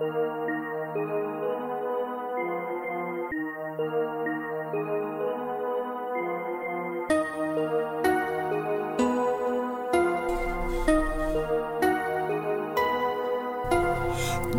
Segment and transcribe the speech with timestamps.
[0.00, 0.49] Thank you.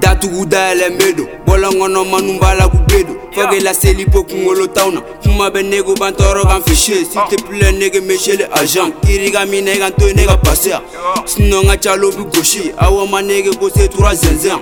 [0.00, 4.22] datugu dayɛlɛn be don bɔlɔn kɔnɔ manu b'a la k'u be don fɔke laseli po
[4.22, 8.46] kungolo taw na kuma bɛ nego ban tɔɔrɔ kan fisie si te pilɛ nege mesele
[8.60, 10.80] agent kiri ka minɛ kan to ne ka pasea
[11.26, 14.60] sinɔ ka calo bi gosi awɔ ma nege ko se tura zɛnzɛn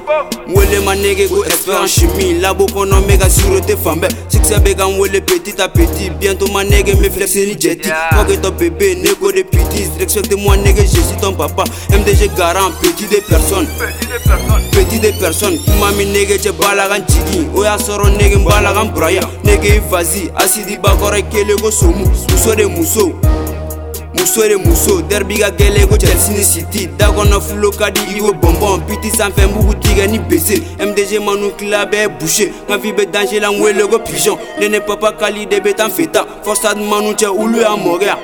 [0.55, 4.75] wele ma nege ko expert en chimie labo kɔnɔ me ka sûreté fanbɛ succès be
[4.75, 9.31] kan wele petit à petit bientôt ma nege me flexeni jɛti fɔke tɔ bebe nego
[9.31, 11.64] de pitis de moi négé je suis ton papa.
[11.90, 13.66] MDG garant, petit des personnes.
[14.72, 17.46] Petit des personnes, mami nègre, tu balagan chiki.
[17.54, 19.21] Oya soro nègre, balagan braya.
[19.44, 22.04] négé vas-y, asidi bakore, kelego somu.
[22.04, 23.13] Mousso de musore
[24.22, 28.80] muso de muso Derby Ga gɛlɛ go City siti da kɔnɔ fulo di i Bonbon
[28.80, 33.38] Petit piti sanfɛ mugu tigɛ ni mdg Manou kila bɛɛ Bouché Ma vie bɛ danse
[33.41, 33.98] la n wele ko
[34.61, 38.16] ne ne papa kali de betan tan feta fɔsad manu ou lui mourir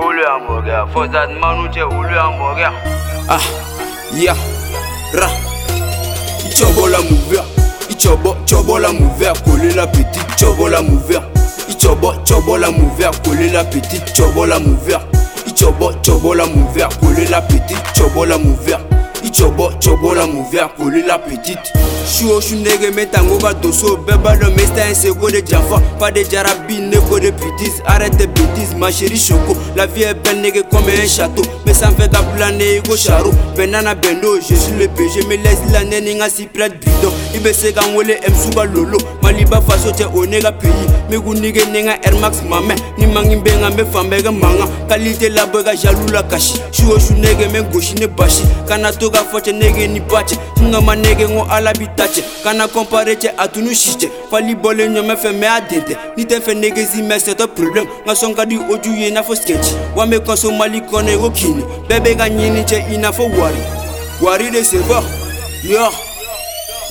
[0.00, 2.72] Ulu hamburger, for that man uche ulu hamburger.
[3.28, 3.38] Ah,
[4.14, 4.34] yeah,
[5.12, 5.28] ra,
[6.48, 7.44] ichobola mouvea,
[7.90, 11.20] ichobo, chobola mouvea, kolela petit, chobola mouvea,
[11.68, 15.00] ichobo, chobola mouvea, kolela petit, chobola mouvea,
[15.46, 18.80] ichobo, chobola mouvea, kolela petit, chobola mouvea.
[19.30, 19.50] la la
[19.84, 20.70] cobola muvia
[21.06, 21.62] la petite
[22.06, 26.80] chou chou shundege metango doso beba ben, le un seko de jafa pas de jarabi
[26.80, 31.06] négro de petites, arrête bêtise ma chérie choco la vie est belle nègre comme un
[31.06, 32.94] château mais me fait ta plané ego
[33.56, 37.12] benana bendo je suis le pé je me laisse la nene nga si de bidon
[37.34, 40.52] i be se ka n wele msu ka lolo maliba faso tɛ o ne ka
[40.52, 40.74] peyi
[41.10, 44.30] miku nige ne ka airmax mamɛ ni mangi be ka n be fan bɛɛ kɛ
[44.34, 48.06] manga kalite labɔ i ka jalu la kasi su o su nege me gosi ne
[48.06, 51.38] basi kana to ka fɔ cɛ nege ni ba cɛ n ka ma nege n
[51.38, 55.14] ko ala bi ta cɛ kana kɔmpare cɛ a tunu si cɛ fali bɔlen ɲɔmɛ
[55.16, 58.34] fɛ mɛ a den tɛ ni tɛ fɛ negezi mɛ sɛtɔ problɛmu n ka sɔn
[58.34, 61.16] ka di oju ye i n'a fɔ skɛci wa n be kɔso mali kɔnɔ i
[61.16, 63.62] ko kini bɛɛ be ka ɲini cɛ i n'a fɔ wari
[64.20, 64.98] wari de se bɔ
[65.62, 66.09] yɔ yeah.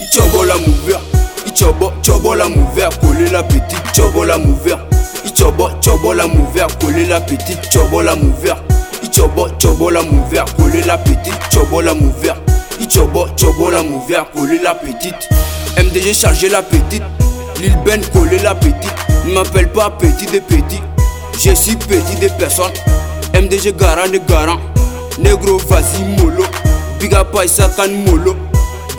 [0.02, 1.02] Ichobola mouvert,
[1.46, 4.80] Ichobo, chobola mouvert, coller la petite, chobola mouvert.
[5.26, 8.56] Ichobo, chobola mouvert, coller la petite, chobola mouvert.
[9.04, 12.38] Ichobo, chobola mouvert, coller la petite, chobola mouvert.
[12.80, 15.28] Ichobo, chobola mouvert, coller la petite.
[15.78, 17.04] MDG chargé la petite,
[17.60, 18.96] Lil Ben coller la petite.
[19.26, 20.82] Ne m'appelle pas petit de petit,
[21.34, 22.72] je suis petit de personne.
[23.34, 24.60] MDG garant de garant,
[25.20, 26.46] Negro vas-y mollo,
[27.02, 28.34] Big can Molo.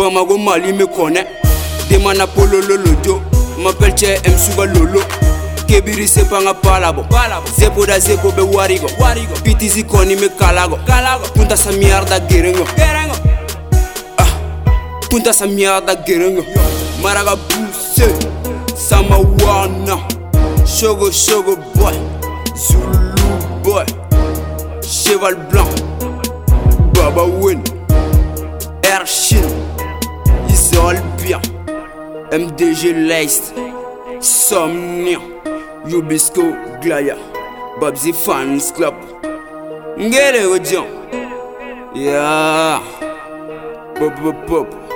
[0.00, 1.26] Bamako Mali me connaît
[1.90, 3.20] Demana Polo Lolojo
[3.62, 5.02] M'appelle Che M Suga Lolo
[5.68, 7.04] Kebiri se panga palabo
[7.54, 8.86] Zepo da zeko be warigo
[9.44, 10.78] Pitizi koni me kalago
[11.34, 12.64] Punta sa mierda gerengo
[14.16, 14.26] ah.
[15.10, 16.46] Punta sa mierda gerengo
[17.02, 18.08] Maraga buse
[18.74, 19.98] Sama wana
[20.64, 21.92] Shogo shogo boy
[22.56, 23.12] Zulu
[23.62, 23.84] boy
[24.80, 25.68] Cheval blanc
[26.94, 27.62] Baba Win
[32.32, 33.52] MDG Leist,
[34.20, 35.20] Somnion,
[35.84, 36.42] Yubisko,
[36.80, 37.16] Glaya,
[37.80, 38.94] Babzi Fans Club,
[39.98, 40.86] Ngele Odiyon,
[41.94, 42.80] Ya,
[43.98, 44.89] Popopop,